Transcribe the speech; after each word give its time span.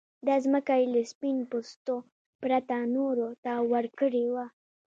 دا 0.27 0.35
ځمکه 0.45 0.73
يې 0.79 0.85
له 0.93 1.01
سپين 1.11 1.37
پوستو 1.49 1.95
پرته 2.41 2.75
نورو 2.95 3.27
ته 3.43 3.53
ورکړې 3.71 4.25
وه. 4.33 4.45